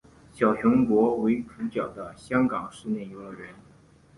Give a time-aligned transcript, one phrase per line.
[0.33, 3.55] 小熊国为主角的香港室内游乐场。